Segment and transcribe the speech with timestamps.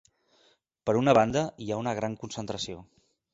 [0.89, 2.81] Per una banda, hi ha una gran concentració.